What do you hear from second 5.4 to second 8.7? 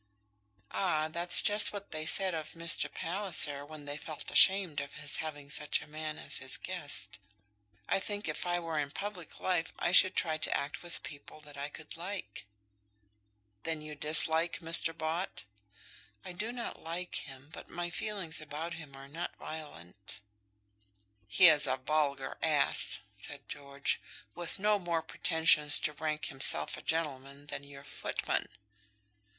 such a man as his guest. I think if I